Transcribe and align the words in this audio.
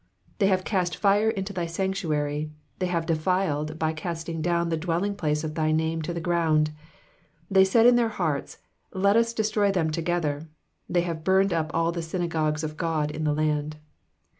7 0.33 0.33
They 0.39 0.47
have 0.47 0.63
cast 0.63 0.97
fire 0.97 1.29
into 1.29 1.53
thy 1.53 1.67
sanctuary, 1.67 2.49
they 2.79 2.87
have 2.87 3.05
defiled 3.05 3.77
by 3.77 3.93
casting 3.93 4.41
down 4.41 4.69
the 4.69 4.75
dwelling 4.75 5.13
place 5.13 5.43
of 5.43 5.53
thy 5.53 5.71
name 5.71 6.01
to 6.01 6.11
the 6.11 6.19
ground. 6.19 6.71
8 6.71 6.73
They 7.51 7.65
said 7.65 7.85
in 7.85 7.97
their 7.97 8.09
hearts. 8.09 8.57
Let 8.91 9.15
us 9.15 9.31
destroy 9.31 9.69
them 9.71 9.91
together: 9.91 10.49
they 10.89 11.01
have 11.01 11.23
burned 11.23 11.53
up 11.53 11.69
all 11.75 11.91
the 11.91 12.01
synagogues 12.01 12.63
of 12.63 12.77
God 12.77 13.11
in 13.11 13.25
the 13.25 13.33
land. 13.35 13.77